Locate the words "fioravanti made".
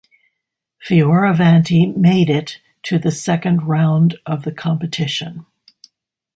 0.83-2.27